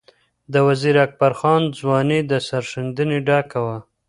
[0.53, 3.77] د وزیر اکبر خان ځواني د سرښندنې ډکه وه.